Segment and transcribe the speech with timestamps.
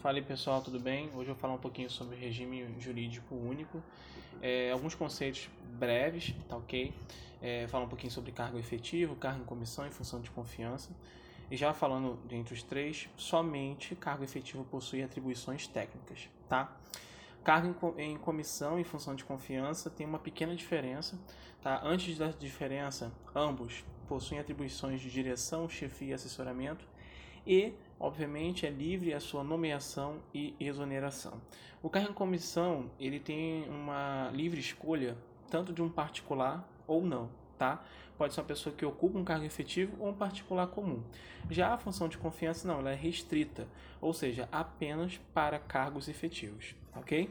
[0.00, 1.08] Fala aí pessoal, tudo bem?
[1.08, 3.82] Hoje eu vou falar um pouquinho sobre regime jurídico único,
[4.40, 6.94] é, alguns conceitos breves, tá ok?
[7.42, 10.88] É, falar um pouquinho sobre cargo efetivo, cargo em comissão e função de confiança.
[11.50, 16.74] E já falando dentre os três, somente cargo efetivo possui atribuições técnicas, tá?
[17.44, 21.18] Cargo em comissão e função de confiança tem uma pequena diferença,
[21.60, 21.78] tá?
[21.84, 26.88] Antes da diferença, ambos possuem atribuições de direção, chefia e assessoramento
[27.46, 31.38] e obviamente, é livre a sua nomeação e exoneração.
[31.82, 35.16] O cargo em comissão, ele tem uma livre escolha,
[35.50, 37.84] tanto de um particular ou não, tá?
[38.16, 41.04] Pode ser uma pessoa que ocupa um cargo efetivo ou um particular comum.
[41.50, 43.68] Já a função de confiança, não, ela é restrita,
[44.00, 47.30] ou seja, apenas para cargos efetivos, ok?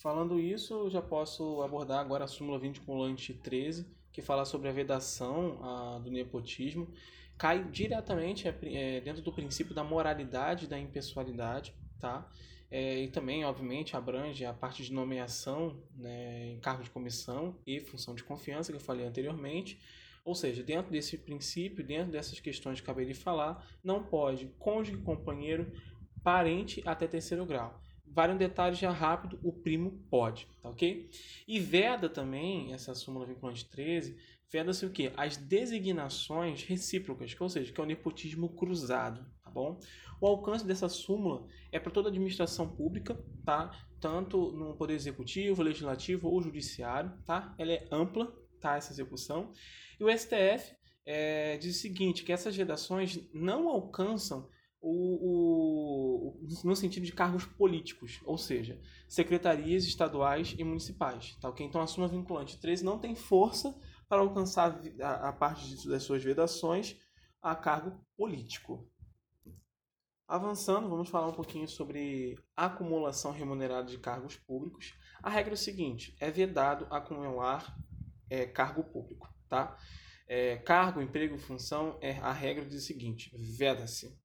[0.00, 5.58] Falando isso, já posso abordar agora a súmula vinculante 13, que fala sobre a vedação
[5.60, 6.88] a, do nepotismo
[7.36, 12.30] cai diretamente é, é, dentro do princípio da moralidade da impessoalidade, tá?
[12.70, 17.80] É, e também, obviamente, abrange a parte de nomeação né, em cargo de comissão e
[17.80, 19.80] função de confiança que eu falei anteriormente.
[20.24, 24.96] Ou seja, dentro desse princípio, dentro dessas questões que acabei de falar, não pode cônjuge,
[24.98, 25.72] companheiro,
[26.22, 27.80] parente até terceiro grau.
[28.14, 31.10] Vale um detalhe já rápido, o primo pode, tá ok?
[31.48, 34.16] E veda também, essa súmula vinculante 13,
[34.50, 35.12] veda-se o quê?
[35.16, 39.80] As designações recíprocas, ou seja, que é o nepotismo cruzado, tá bom?
[40.20, 43.72] O alcance dessa súmula é para toda a administração pública, tá?
[44.00, 47.52] Tanto no poder executivo, legislativo ou judiciário, tá?
[47.58, 48.76] Ela é ampla, tá?
[48.76, 49.52] Essa execução.
[49.98, 54.48] E o STF é, diz o seguinte, que essas vedações não alcançam
[54.86, 61.36] o, o, no sentido de cargos políticos, ou seja, secretarias estaduais e municipais.
[61.40, 61.64] Tá, okay?
[61.64, 63.74] Então a súmula vinculante 13 não tem força
[64.06, 66.96] para alcançar a, a parte das suas vedações
[67.40, 68.86] a cargo político.
[70.28, 74.94] Avançando, vamos falar um pouquinho sobre acumulação remunerada de cargos públicos.
[75.22, 77.74] A regra é o seguinte: é vedado acumular
[78.28, 79.78] é, cargo público, tá?
[80.26, 84.22] É, cargo, emprego, função, é, a regra diz o seguinte: veda-se.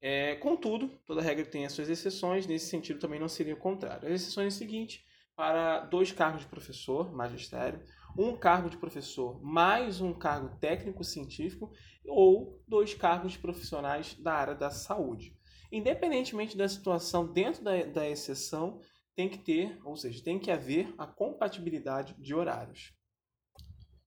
[0.00, 4.08] É, contudo, toda regra tem as suas exceções, nesse sentido também não seria o contrário.
[4.08, 5.04] As exceções é o seguinte:
[5.36, 7.82] para dois cargos de professor, magistério,
[8.16, 11.70] um cargo de professor mais um cargo técnico-científico
[12.06, 15.36] ou dois cargos de profissionais da área da saúde.
[15.70, 18.80] Independentemente da situação dentro da, da exceção,
[19.14, 22.92] tem que ter, ou seja, tem que haver a compatibilidade de horários.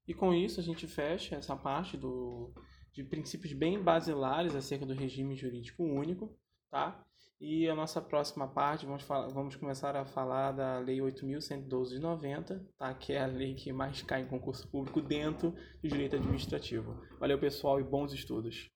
[0.08, 2.54] E com isso a gente fecha essa parte do,
[2.94, 6.38] de princípios bem basilares acerca do regime jurídico único,
[6.70, 7.04] tá?
[7.42, 12.00] E a nossa próxima parte, vamos, falar, vamos começar a falar da Lei 8.112 de
[12.00, 12.94] 90, tá?
[12.94, 17.02] que é a lei que mais cai em concurso público dentro do direito administrativo.
[17.20, 18.70] Valeu, pessoal, e bons estudos!